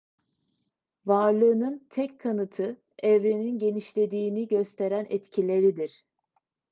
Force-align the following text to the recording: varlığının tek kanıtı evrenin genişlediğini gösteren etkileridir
varlığının 1.05 1.87
tek 1.89 2.19
kanıtı 2.19 2.77
evrenin 2.99 3.59
genişlediğini 3.59 4.47
gösteren 4.47 5.07
etkileridir 5.09 6.05